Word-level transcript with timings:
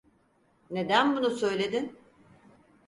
Neden 0.71 1.15
bunu 1.17 1.29
söyledin? 1.29 1.97